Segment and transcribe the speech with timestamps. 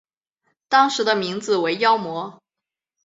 [0.67, 2.41] 当时的名字为妖魔。